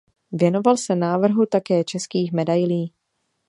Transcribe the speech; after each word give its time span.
Věnoval 0.31 0.77
se 0.77 0.95
návrhu 0.95 1.45
také 1.45 1.83
českých 1.83 2.31
medailí. 2.33 2.93